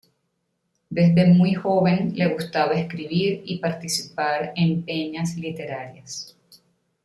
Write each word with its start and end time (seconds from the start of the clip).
Desde 0.89 1.27
muy 1.27 1.53
joven 1.53 2.13
le 2.15 2.25
gustaba 2.33 2.73
escribir 2.73 3.43
y 3.45 3.59
participar 3.59 4.51
en 4.55 4.81
peñas 4.81 5.37
literarias. 5.37 6.35